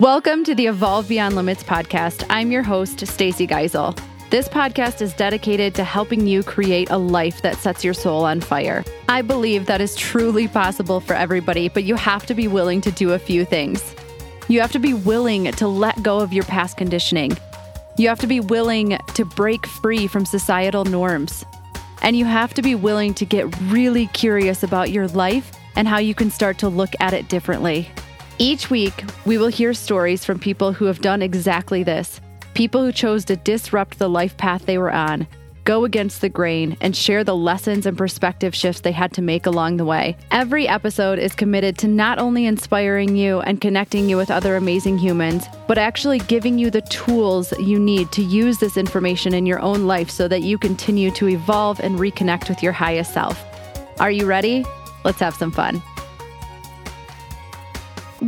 Welcome 0.00 0.44
to 0.44 0.54
the 0.54 0.66
Evolve 0.66 1.08
Beyond 1.10 1.36
Limits 1.36 1.62
podcast. 1.62 2.24
I'm 2.30 2.50
your 2.50 2.62
host, 2.62 3.06
Stacy 3.06 3.46
Gissal. 3.46 4.00
This 4.30 4.48
podcast 4.48 5.02
is 5.02 5.12
dedicated 5.12 5.74
to 5.74 5.84
helping 5.84 6.26
you 6.26 6.42
create 6.42 6.88
a 6.88 6.96
life 6.96 7.42
that 7.42 7.58
sets 7.58 7.84
your 7.84 7.92
soul 7.92 8.24
on 8.24 8.40
fire. 8.40 8.82
I 9.10 9.20
believe 9.20 9.66
that 9.66 9.82
is 9.82 9.94
truly 9.94 10.48
possible 10.48 11.00
for 11.00 11.12
everybody, 11.12 11.68
but 11.68 11.84
you 11.84 11.96
have 11.96 12.24
to 12.26 12.34
be 12.34 12.48
willing 12.48 12.80
to 12.80 12.90
do 12.90 13.12
a 13.12 13.18
few 13.18 13.44
things. 13.44 13.94
You 14.48 14.62
have 14.62 14.72
to 14.72 14.78
be 14.78 14.94
willing 14.94 15.52
to 15.52 15.68
let 15.68 16.02
go 16.02 16.20
of 16.20 16.32
your 16.32 16.44
past 16.44 16.78
conditioning. 16.78 17.36
You 17.98 18.08
have 18.08 18.20
to 18.20 18.26
be 18.26 18.40
willing 18.40 18.96
to 19.12 19.24
break 19.26 19.66
free 19.66 20.06
from 20.06 20.24
societal 20.24 20.86
norms. 20.86 21.44
And 22.00 22.16
you 22.16 22.24
have 22.24 22.54
to 22.54 22.62
be 22.62 22.74
willing 22.74 23.12
to 23.12 23.26
get 23.26 23.54
really 23.64 24.06
curious 24.06 24.62
about 24.62 24.92
your 24.92 25.08
life 25.08 25.52
and 25.76 25.86
how 25.86 25.98
you 25.98 26.14
can 26.14 26.30
start 26.30 26.56
to 26.60 26.70
look 26.70 26.94
at 27.00 27.12
it 27.12 27.28
differently. 27.28 27.90
Each 28.42 28.70
week, 28.70 29.04
we 29.26 29.36
will 29.36 29.48
hear 29.48 29.74
stories 29.74 30.24
from 30.24 30.38
people 30.38 30.72
who 30.72 30.86
have 30.86 31.02
done 31.02 31.20
exactly 31.20 31.82
this 31.82 32.22
people 32.54 32.82
who 32.82 32.90
chose 32.90 33.26
to 33.26 33.36
disrupt 33.36 33.98
the 33.98 34.08
life 34.08 34.34
path 34.38 34.64
they 34.64 34.78
were 34.78 34.90
on, 34.90 35.26
go 35.64 35.84
against 35.84 36.22
the 36.22 36.30
grain, 36.30 36.74
and 36.80 36.96
share 36.96 37.22
the 37.22 37.36
lessons 37.36 37.84
and 37.84 37.98
perspective 37.98 38.54
shifts 38.54 38.80
they 38.80 38.92
had 38.92 39.12
to 39.12 39.20
make 39.20 39.44
along 39.44 39.76
the 39.76 39.84
way. 39.84 40.16
Every 40.30 40.66
episode 40.66 41.18
is 41.18 41.34
committed 41.34 41.76
to 41.78 41.88
not 41.88 42.18
only 42.18 42.46
inspiring 42.46 43.14
you 43.14 43.40
and 43.40 43.60
connecting 43.60 44.08
you 44.08 44.16
with 44.16 44.30
other 44.30 44.56
amazing 44.56 44.96
humans, 44.96 45.44
but 45.68 45.76
actually 45.76 46.20
giving 46.20 46.58
you 46.58 46.70
the 46.70 46.82
tools 46.82 47.52
you 47.58 47.78
need 47.78 48.10
to 48.12 48.22
use 48.22 48.56
this 48.56 48.78
information 48.78 49.34
in 49.34 49.44
your 49.44 49.60
own 49.60 49.86
life 49.86 50.08
so 50.08 50.28
that 50.28 50.40
you 50.40 50.56
continue 50.56 51.10
to 51.10 51.28
evolve 51.28 51.78
and 51.80 51.98
reconnect 51.98 52.48
with 52.48 52.62
your 52.62 52.72
highest 52.72 53.12
self. 53.12 53.44
Are 54.00 54.10
you 54.10 54.24
ready? 54.24 54.64
Let's 55.04 55.20
have 55.20 55.34
some 55.34 55.52
fun. 55.52 55.82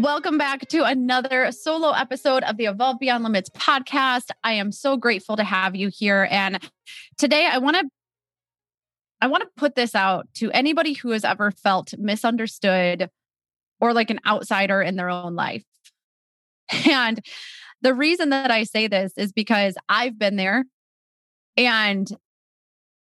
Welcome 0.02 0.36
back 0.36 0.66
to 0.70 0.82
another 0.82 1.52
solo 1.52 1.92
episode 1.92 2.42
of 2.42 2.56
the 2.56 2.64
Evolve 2.64 2.98
Beyond 2.98 3.22
Limits 3.22 3.50
podcast. 3.50 4.30
I 4.42 4.54
am 4.54 4.72
so 4.72 4.96
grateful 4.96 5.36
to 5.36 5.44
have 5.44 5.76
you 5.76 5.90
here. 5.96 6.26
And 6.28 6.58
today 7.18 7.46
I 7.46 7.58
want 7.58 7.76
to 7.76 7.88
I 9.20 9.28
want 9.28 9.44
to 9.44 9.48
put 9.56 9.76
this 9.76 9.94
out 9.94 10.26
to 10.38 10.50
anybody 10.50 10.94
who 10.94 11.10
has 11.10 11.24
ever 11.24 11.52
felt 11.52 11.94
misunderstood 11.96 13.10
or 13.80 13.92
like 13.92 14.10
an 14.10 14.18
outsider 14.26 14.82
in 14.82 14.96
their 14.96 15.08
own 15.08 15.36
life. 15.36 15.62
And 16.90 17.24
the 17.80 17.94
reason 17.94 18.30
that 18.30 18.50
I 18.50 18.64
say 18.64 18.88
this 18.88 19.12
is 19.16 19.30
because 19.30 19.76
I've 19.88 20.18
been 20.18 20.34
there 20.34 20.64
and 21.56 22.08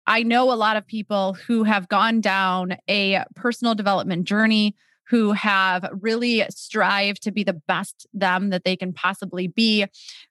I 0.08 0.23
know 0.23 0.50
a 0.50 0.56
lot 0.56 0.78
of 0.78 0.88
people 0.88 1.34
who 1.34 1.64
have 1.64 1.89
gone 1.89 2.22
down 2.22 2.78
a 2.88 3.25
personal 3.36 3.75
development 3.75 4.23
journey 4.30 4.78
who 5.09 5.34
have 5.34 5.88
really 6.02 6.44
strived 6.50 7.22
to 7.23 7.31
be 7.31 7.44
the 7.44 7.61
best 7.67 8.08
them 8.14 8.50
that 8.50 8.64
they 8.64 8.75
can 8.75 8.94
possibly 8.94 9.47
be, 9.47 9.86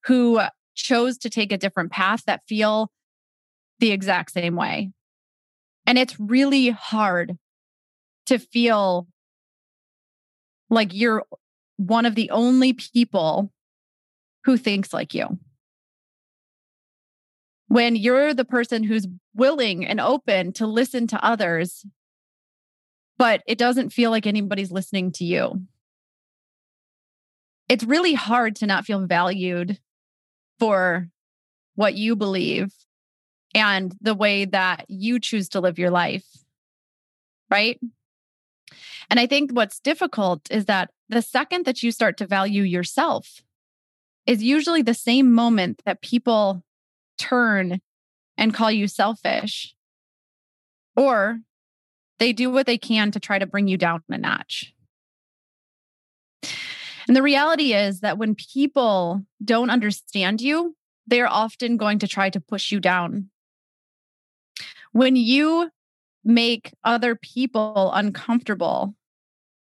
who 0.05 0.41
chose 0.75 1.16
to 1.19 1.31
take 1.31 1.53
a 1.53 1.58
different 1.58 1.92
path 1.92 2.25
that 2.27 2.42
feel 2.48 2.91
the 3.78 3.92
exact 3.92 4.33
same 4.33 4.56
way. 4.56 4.91
And 5.86 5.98
it's 5.98 6.19
really 6.19 6.70
hard 6.70 7.36
to 8.27 8.39
feel 8.39 9.06
like 10.70 10.92
you're 10.92 11.25
one 11.77 12.06
of 12.06 12.14
the 12.14 12.31
only 12.31 12.72
people 12.72 13.53
who 14.44 14.56
thinks 14.56 14.92
like 14.92 15.14
you. 15.14 15.38
When 17.69 17.97
you're 17.97 18.34
the 18.34 18.44
person 18.44 18.83
who's 18.83 19.06
willing 19.34 19.84
and 19.86 20.00
open 20.00 20.53
to 20.55 20.66
listen 20.66 21.06
to 21.09 21.25
others 21.25 21.84
but 23.18 23.42
it 23.46 23.58
doesn't 23.58 23.90
feel 23.90 24.10
like 24.10 24.26
anybody's 24.26 24.72
listening 24.72 25.12
to 25.12 25.24
you. 25.24 25.62
It's 27.68 27.84
really 27.84 28.14
hard 28.14 28.56
to 28.56 28.66
not 28.66 28.84
feel 28.84 29.06
valued 29.06 29.78
for 30.58 31.08
what 31.74 31.94
you 31.94 32.16
believe 32.16 32.72
and 33.54 33.94
the 34.00 34.14
way 34.14 34.44
that 34.44 34.84
you 34.88 35.19
choose 35.19 35.48
to 35.50 35.60
live 35.60 35.78
your 35.78 35.91
life. 35.91 36.26
Right. 37.50 37.78
And 39.10 39.20
I 39.20 39.26
think 39.26 39.53
what's 39.53 39.80
difficult 39.80 40.50
is 40.50 40.64
that 40.66 40.91
the 41.08 41.22
second 41.22 41.64
that 41.66 41.82
you 41.82 41.92
start 41.92 42.16
to 42.19 42.26
value 42.26 42.62
yourself 42.62 43.42
is 44.26 44.42
usually 44.42 44.82
the 44.82 44.94
same 44.94 45.32
moment 45.32 45.82
that 45.84 46.03
people 46.03 46.64
turn 47.19 47.80
and 48.36 48.54
call 48.54 48.70
you 48.70 48.88
selfish 48.88 49.74
or 50.97 51.41
they 52.24 52.32
do 52.32 52.48
what 52.48 52.64
they 52.64 52.78
can 52.78 53.10
to 53.10 53.20
try 53.20 53.38
to 53.38 53.44
bring 53.44 53.68
you 53.68 53.76
down 53.76 54.02
a 54.08 54.16
notch. 54.16 54.72
And 57.06 57.14
the 57.14 57.22
reality 57.22 57.74
is 57.74 58.00
that 58.00 58.16
when 58.16 58.34
people 58.34 59.26
don't 59.44 59.68
understand 59.68 60.40
you, 60.40 60.74
they're 61.06 61.28
often 61.28 61.76
going 61.76 61.98
to 61.98 62.08
try 62.08 62.30
to 62.30 62.40
push 62.40 62.72
you 62.72 62.80
down. 62.80 63.28
When 64.92 65.16
you 65.16 65.70
make 66.24 66.72
other 66.82 67.14
people 67.14 67.92
uncomfortable, 67.92 68.94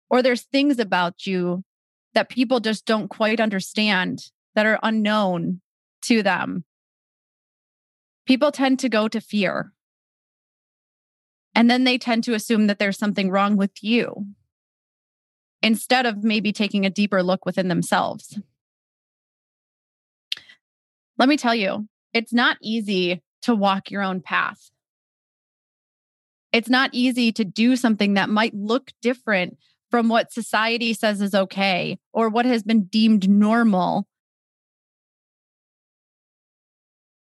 or 0.08 0.22
there's 0.22 0.44
things 0.44 0.78
about 0.78 1.26
you 1.26 1.62
that 2.14 2.30
people 2.30 2.60
just 2.60 2.86
don't 2.86 3.08
quite 3.08 3.38
understand 3.38 4.30
that 4.54 4.64
are 4.64 4.80
unknown 4.82 5.60
to 6.04 6.22
them, 6.22 6.64
people 8.26 8.50
tend 8.50 8.78
to 8.78 8.88
go 8.88 9.08
to 9.08 9.20
fear. 9.20 9.74
And 11.56 11.70
then 11.70 11.84
they 11.84 11.96
tend 11.96 12.22
to 12.24 12.34
assume 12.34 12.66
that 12.66 12.78
there's 12.78 12.98
something 12.98 13.30
wrong 13.30 13.56
with 13.56 13.82
you 13.82 14.26
instead 15.62 16.04
of 16.04 16.22
maybe 16.22 16.52
taking 16.52 16.84
a 16.84 16.90
deeper 16.90 17.22
look 17.22 17.46
within 17.46 17.68
themselves. 17.68 18.38
Let 21.16 21.30
me 21.30 21.38
tell 21.38 21.54
you, 21.54 21.88
it's 22.12 22.34
not 22.34 22.58
easy 22.60 23.22
to 23.42 23.54
walk 23.54 23.90
your 23.90 24.02
own 24.02 24.20
path. 24.20 24.70
It's 26.52 26.68
not 26.68 26.90
easy 26.92 27.32
to 27.32 27.44
do 27.44 27.74
something 27.74 28.14
that 28.14 28.28
might 28.28 28.54
look 28.54 28.92
different 29.00 29.56
from 29.90 30.10
what 30.10 30.32
society 30.32 30.92
says 30.92 31.22
is 31.22 31.34
okay 31.34 31.98
or 32.12 32.28
what 32.28 32.44
has 32.44 32.64
been 32.64 32.84
deemed 32.84 33.30
normal. 33.30 34.06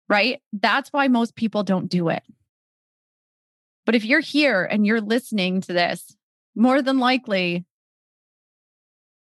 Right? 0.08 0.40
That's 0.54 0.90
why 0.94 1.08
most 1.08 1.36
people 1.36 1.62
don't 1.62 1.90
do 1.90 2.08
it. 2.08 2.22
But 3.86 3.94
if 3.94 4.04
you're 4.04 4.20
here 4.20 4.64
and 4.64 4.86
you're 4.86 5.00
listening 5.00 5.60
to 5.62 5.72
this, 5.72 6.16
more 6.54 6.80
than 6.80 6.98
likely, 6.98 7.64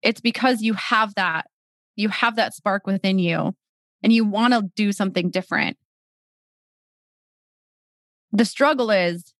it's 0.02 0.22
because 0.22 0.62
you 0.62 0.74
have 0.74 1.16
that. 1.16 1.48
You 1.96 2.10
have 2.10 2.36
that 2.36 2.54
spark 2.54 2.86
within 2.88 3.20
you 3.20 3.56
and 4.04 4.14
you 4.14 4.26
want 4.26 4.54
to 4.54 4.70
do 4.76 4.92
something 4.92 5.30
different. 5.30 5.78
The 8.32 8.46
struggle 8.46 8.92
is 8.92 9.34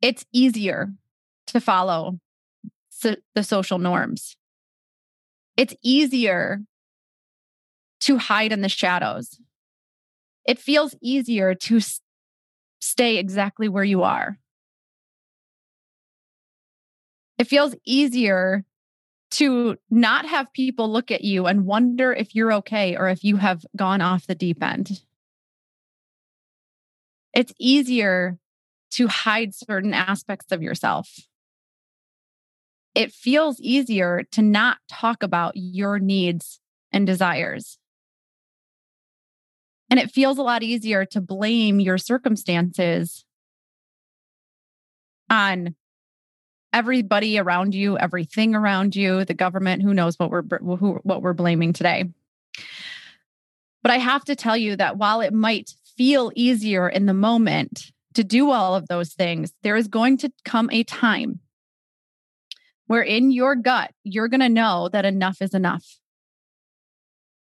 it's 0.00 0.24
easier 0.32 0.92
to 1.48 1.60
follow 1.60 2.18
so 2.90 3.16
the 3.34 3.42
social 3.42 3.78
norms. 3.78 4.36
It's 5.56 5.74
easier 5.82 6.60
to 8.00 8.18
hide 8.18 8.52
in 8.52 8.62
the 8.62 8.68
shadows. 8.68 9.38
It 10.46 10.58
feels 10.58 10.94
easier 11.00 11.54
to 11.54 11.80
stay 12.82 13.16
exactly 13.16 13.68
where 13.68 13.84
you 13.84 14.02
are. 14.02 14.38
It 17.38 17.46
feels 17.46 17.74
easier 17.86 18.64
to 19.32 19.76
not 19.88 20.26
have 20.26 20.52
people 20.52 20.92
look 20.92 21.10
at 21.10 21.22
you 21.22 21.46
and 21.46 21.64
wonder 21.64 22.12
if 22.12 22.34
you're 22.34 22.52
okay 22.52 22.96
or 22.96 23.08
if 23.08 23.24
you 23.24 23.36
have 23.36 23.64
gone 23.74 24.00
off 24.00 24.26
the 24.26 24.34
deep 24.34 24.62
end. 24.62 25.00
It's 27.32 27.54
easier 27.58 28.38
to 28.92 29.08
hide 29.08 29.54
certain 29.54 29.94
aspects 29.94 30.52
of 30.52 30.60
yourself. 30.62 31.08
It 32.94 33.10
feels 33.12 33.58
easier 33.58 34.24
to 34.32 34.42
not 34.42 34.78
talk 34.90 35.22
about 35.22 35.54
your 35.56 35.98
needs 35.98 36.60
and 36.92 37.06
desires. 37.06 37.78
And 39.92 40.00
it 40.00 40.10
feels 40.10 40.38
a 40.38 40.42
lot 40.42 40.62
easier 40.62 41.04
to 41.04 41.20
blame 41.20 41.78
your 41.78 41.98
circumstances 41.98 43.26
on 45.28 45.74
everybody 46.72 47.38
around 47.38 47.74
you, 47.74 47.98
everything 47.98 48.54
around 48.54 48.96
you, 48.96 49.26
the 49.26 49.34
government, 49.34 49.82
who 49.82 49.92
knows 49.92 50.18
what 50.18 50.30
we're 50.30 50.44
who, 50.60 50.98
what 51.02 51.20
we're 51.20 51.34
blaming 51.34 51.74
today. 51.74 52.04
But 53.82 53.92
I 53.92 53.98
have 53.98 54.24
to 54.24 54.34
tell 54.34 54.56
you 54.56 54.76
that 54.76 54.96
while 54.96 55.20
it 55.20 55.34
might 55.34 55.74
feel 55.94 56.32
easier 56.34 56.88
in 56.88 57.04
the 57.04 57.12
moment 57.12 57.92
to 58.14 58.24
do 58.24 58.50
all 58.50 58.74
of 58.74 58.88
those 58.88 59.12
things, 59.12 59.52
there 59.62 59.76
is 59.76 59.88
going 59.88 60.16
to 60.16 60.32
come 60.46 60.70
a 60.72 60.84
time 60.84 61.40
where 62.86 63.02
in 63.02 63.30
your 63.30 63.56
gut, 63.56 63.92
you're 64.04 64.28
going 64.28 64.40
to 64.40 64.48
know 64.48 64.88
that 64.90 65.04
enough 65.04 65.42
is 65.42 65.52
enough. 65.52 65.98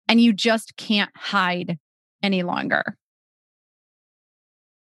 And 0.07 0.21
you 0.21 0.31
just 0.31 0.77
can't 0.77 1.09
hide 1.15 1.80
any 2.21 2.44
longer. 2.44 2.97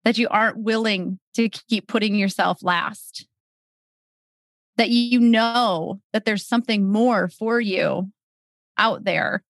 That 0.04 0.18
you 0.18 0.28
aren't 0.30 0.58
willing 0.58 1.20
to 1.34 1.50
keep 1.50 1.88
putting 1.88 2.16
yourself 2.16 2.64
last. 2.64 3.28
That 4.78 4.90
you 4.90 5.20
know 5.20 6.02
that 6.14 6.26
there's 6.26 6.46
something 6.46 6.92
more 6.92 7.30
for 7.30 7.60
you 7.60 8.12
out 8.78 9.04
there, 9.04 9.44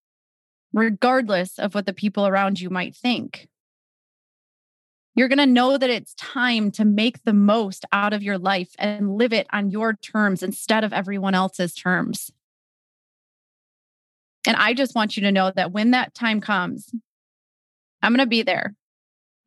regardless 0.72 1.58
of 1.58 1.76
what 1.76 1.86
the 1.86 1.94
people 1.94 2.28
around 2.28 2.62
you 2.62 2.70
might 2.70 2.96
think. 2.96 3.48
You're 5.16 5.30
going 5.30 5.40
to 5.40 5.46
know 5.46 5.78
that 5.78 5.90
it's 5.90 6.14
time 6.16 6.72
to 6.72 6.84
make 6.84 7.24
the 7.24 7.34
most 7.34 7.86
out 7.94 8.12
of 8.12 8.22
your 8.22 8.38
life 8.38 8.76
and 8.78 9.16
live 9.16 9.32
it 9.32 9.48
on 9.52 9.72
your 9.72 9.94
terms 9.94 10.44
instead 10.44 10.84
of 10.84 10.92
everyone 10.92 11.34
else's 11.34 11.74
terms. 11.74 12.32
And 14.46 14.58
I 14.58 14.74
just 14.74 14.94
want 14.94 15.16
you 15.16 15.24
to 15.24 15.32
know 15.32 15.52
that 15.56 15.72
when 15.72 15.92
that 15.92 16.14
time 16.14 16.42
comes, 16.42 16.94
I'm 18.06 18.12
going 18.12 18.20
to 18.20 18.28
be 18.28 18.44
there. 18.44 18.76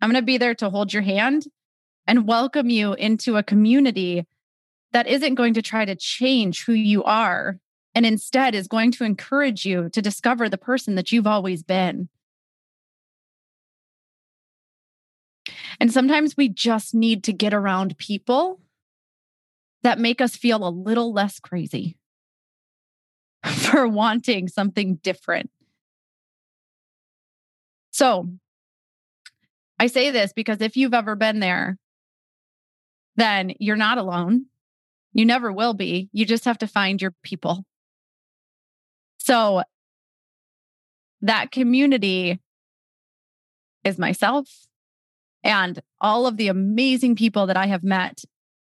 I'm 0.01 0.11
going 0.11 0.21
to 0.21 0.27
be 0.27 0.37
there 0.37 0.57
to 0.57 0.69
hold 0.69 0.93
your 0.93 1.03
hand 1.03 1.45
and 2.09 2.27
welcome 2.27 2.71
you 2.71 2.93
into 2.95 3.37
a 3.37 3.43
community 3.45 4.27
that 4.91 5.07
isn't 5.07 5.37
going 5.37 5.55
to 5.55 5.63
try 5.63 5.85
to 5.85 5.95
change 5.95 6.65
who 6.65 6.73
you 6.73 7.05
are 7.05 7.61
and 7.95 8.05
instead 8.05 8.57
is 8.57 8.67
going 8.67 8.91
to 8.93 9.05
encourage 9.05 9.65
you 9.65 9.89
to 9.91 10.03
discover 10.03 10.49
the 10.49 10.59
person 10.59 10.97
that 10.97 11.13
you've 11.13 11.27
always 11.27 11.63
been. 11.63 12.09
And 15.79 15.93
sometimes 15.93 16.37
we 16.37 16.49
just 16.49 16.97
need 16.97 17.23
to 17.25 17.33
get 17.33 17.55
around 17.55 17.97
people 17.97 18.61
that 19.85 20.01
make 20.01 20.21
us 20.21 20.35
feel 20.35 20.67
a 20.67 20.69
little 20.69 21.13
less 21.13 21.39
crazy 21.39 21.97
for 23.47 23.87
wanting 23.87 24.49
something 24.49 24.97
different. 24.97 25.49
So, 27.93 28.29
I 29.79 29.87
say 29.87 30.11
this 30.11 30.33
because 30.33 30.61
if 30.61 30.77
you've 30.77 30.95
ever 30.95 31.15
been 31.15 31.41
there, 31.41 31.79
then 33.17 33.55
you're 33.59 33.77
not 33.77 33.99
alone. 33.99 34.47
You 35.13 35.25
never 35.25 35.53
will 35.53 35.75
be. 35.75 36.09
You 36.13 36.25
just 36.25 36.45
have 36.45 36.59
to 36.59 36.67
find 36.67 37.01
your 37.01 37.15
people. 37.23 37.65
So, 39.19 39.63
that 41.21 41.51
community 41.51 42.39
is 43.85 43.99
myself, 43.99 44.49
and 45.43 45.81
all 46.01 46.27
of 46.27 46.37
the 46.37 46.49
amazing 46.49 47.17
people 47.17 47.47
that 47.47 47.57
I 47.57 47.67
have 47.67 47.83
met 47.83 48.23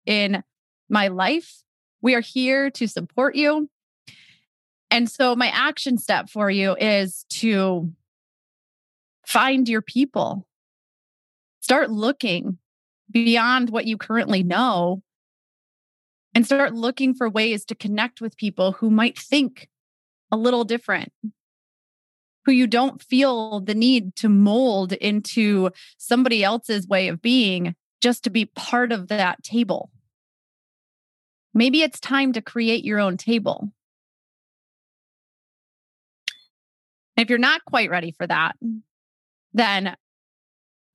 in 0.06 0.44
my 0.90 1.08
life. 1.08 1.64
We 2.02 2.16
are 2.16 2.22
here 2.22 2.72
to 2.72 2.88
support 2.88 3.36
you. 3.36 3.70
And 4.90 5.10
so, 5.10 5.36
my 5.36 5.48
action 5.48 5.98
step 5.98 6.30
for 6.30 6.50
you 6.50 6.76
is 6.76 7.26
to 7.30 7.92
find 9.26 9.70
your 9.70 9.84
people. 9.84 10.48
Start 11.60 11.92
looking 11.92 12.58
beyond 13.12 13.70
what 13.70 13.86
you 13.86 13.98
currently 13.98 14.44
know 14.44 15.02
and 16.34 16.46
start 16.46 16.74
looking 16.74 17.14
for 17.14 17.30
ways 17.30 17.66
to 17.66 17.76
connect 17.76 18.22
with 18.22 18.38
people 18.38 18.74
who 18.74 18.90
might 18.90 19.18
think 19.18 19.68
a 20.32 20.38
little 20.38 20.64
different, 20.64 21.12
who 22.46 22.52
you 22.52 22.68
don't 22.68 23.02
feel 23.02 23.60
the 23.60 23.74
need 23.74 24.16
to 24.18 24.30
mold 24.30 24.94
into 24.94 25.72
somebody 25.98 26.44
else's 26.44 26.88
way 26.88 27.08
of 27.08 27.22
being 27.22 27.76
just 28.02 28.24
to 28.24 28.30
be 28.30 28.46
part 28.46 28.92
of 28.92 29.08
that 29.08 29.44
table. 29.44 29.90
Maybe 31.54 31.82
it's 31.82 32.00
time 32.00 32.34
to 32.34 32.42
create 32.42 32.86
your 32.86 33.00
own 33.00 33.18
table. 33.18 33.72
If 37.18 37.30
you're 37.30 37.38
not 37.38 37.66
quite 37.66 37.90
ready 37.90 38.14
for 38.18 38.26
that, 38.28 38.56
then 39.52 39.96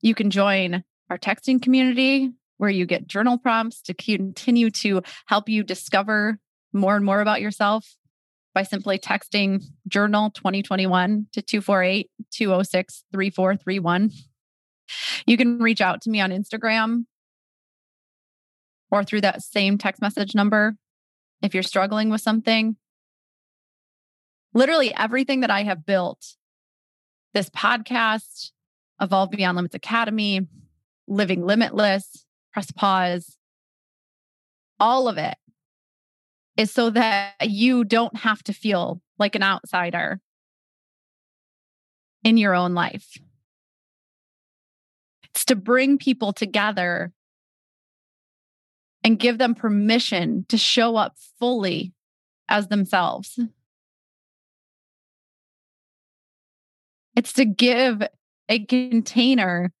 you 0.05 0.13
can 0.13 0.29
join 0.29 0.83
our 1.09 1.17
texting 1.17 1.59
community 1.59 2.31
where 2.57 2.69
you 2.69 2.85
get 2.85 3.07
journal 3.07 3.39
prompts 3.39 3.81
to 3.81 3.93
continue 3.95 4.69
to 4.69 5.01
help 5.25 5.49
you 5.49 5.63
discover 5.63 6.37
more 6.71 6.95
and 6.95 7.03
more 7.03 7.21
about 7.21 7.41
yourself 7.41 7.95
by 8.53 8.61
simply 8.61 8.99
texting 8.99 9.63
journal 9.87 10.29
2021 10.29 11.25
to 11.33 11.41
248 11.41 12.11
206 12.31 13.03
3431. 13.11 14.11
You 15.25 15.37
can 15.37 15.57
reach 15.57 15.81
out 15.81 16.01
to 16.03 16.11
me 16.11 16.21
on 16.21 16.29
Instagram 16.29 17.05
or 18.91 19.03
through 19.03 19.21
that 19.21 19.41
same 19.41 19.79
text 19.79 20.03
message 20.03 20.35
number 20.35 20.75
if 21.41 21.55
you're 21.55 21.63
struggling 21.63 22.11
with 22.11 22.21
something. 22.21 22.75
Literally 24.53 24.93
everything 24.93 25.39
that 25.39 25.49
I 25.49 25.63
have 25.63 25.83
built 25.83 26.35
this 27.33 27.49
podcast, 27.49 28.51
Evolve 29.01 29.31
Beyond 29.31 29.55
Limits 29.55 29.75
Academy, 29.75 30.47
Living 31.07 31.45
Limitless, 31.45 32.25
Press 32.53 32.71
Pause, 32.71 33.37
all 34.79 35.07
of 35.07 35.17
it 35.17 35.35
is 36.57 36.71
so 36.71 36.89
that 36.89 37.33
you 37.41 37.83
don't 37.83 38.17
have 38.17 38.43
to 38.43 38.53
feel 38.53 39.01
like 39.19 39.35
an 39.35 39.43
outsider 39.43 40.19
in 42.23 42.37
your 42.37 42.55
own 42.55 42.73
life. 42.73 43.17
It's 45.23 45.45
to 45.45 45.55
bring 45.55 45.97
people 45.97 46.33
together 46.33 47.11
and 49.03 49.19
give 49.19 49.37
them 49.37 49.53
permission 49.53 50.45
to 50.49 50.57
show 50.57 50.95
up 50.95 51.15
fully 51.39 51.93
as 52.47 52.69
themselves. 52.69 53.39
It's 57.15 57.33
to 57.33 57.45
give 57.45 58.01
a 58.49 58.65
container 58.65 59.71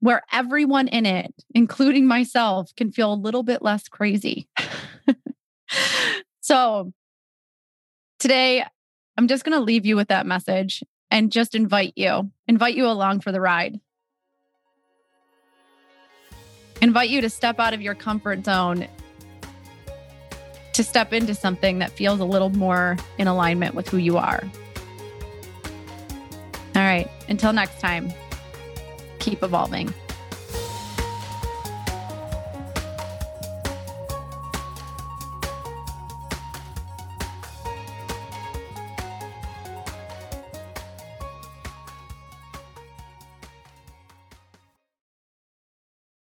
where 0.00 0.22
everyone 0.32 0.88
in 0.88 1.06
it, 1.06 1.34
including 1.54 2.06
myself, 2.06 2.74
can 2.76 2.92
feel 2.92 3.12
a 3.12 3.14
little 3.14 3.42
bit 3.42 3.62
less 3.62 3.88
crazy. 3.88 4.48
so 6.40 6.92
today, 8.18 8.64
I'm 9.16 9.26
just 9.26 9.44
going 9.44 9.58
to 9.58 9.64
leave 9.64 9.84
you 9.84 9.96
with 9.96 10.08
that 10.08 10.26
message 10.26 10.82
and 11.10 11.32
just 11.32 11.54
invite 11.54 11.94
you, 11.96 12.30
invite 12.46 12.76
you 12.76 12.86
along 12.86 13.20
for 13.20 13.32
the 13.32 13.40
ride. 13.40 13.80
Invite 16.80 17.10
you 17.10 17.20
to 17.22 17.30
step 17.30 17.58
out 17.58 17.74
of 17.74 17.82
your 17.82 17.96
comfort 17.96 18.44
zone 18.44 18.86
to 20.74 20.84
step 20.84 21.12
into 21.12 21.34
something 21.34 21.80
that 21.80 21.90
feels 21.90 22.20
a 22.20 22.24
little 22.24 22.50
more 22.50 22.96
in 23.18 23.26
alignment 23.26 23.74
with 23.74 23.88
who 23.88 23.96
you 23.96 24.16
are. 24.16 24.44
Until 27.28 27.52
next 27.52 27.80
time, 27.80 28.12
keep 29.18 29.42
evolving. 29.42 29.92